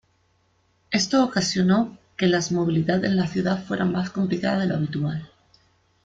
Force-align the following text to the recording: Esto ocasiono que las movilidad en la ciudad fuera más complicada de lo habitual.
Esto 0.89 1.23
ocasiono 1.23 1.95
que 2.17 2.25
las 2.25 2.51
movilidad 2.51 3.05
en 3.05 3.15
la 3.15 3.27
ciudad 3.27 3.63
fuera 3.63 3.85
más 3.85 4.09
complicada 4.09 4.61
de 4.61 4.65
lo 4.65 4.77
habitual. 4.77 5.29